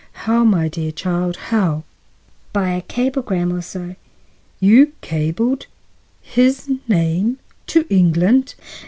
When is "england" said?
7.87-8.55